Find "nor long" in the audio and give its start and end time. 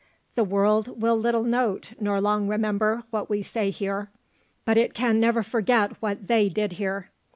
1.99-2.47